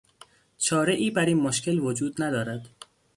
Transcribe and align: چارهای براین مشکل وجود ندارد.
چارهای 0.57 1.11
براین 1.11 1.37
مشکل 1.39 1.79
وجود 1.79 2.21
ندارد. 2.23 2.67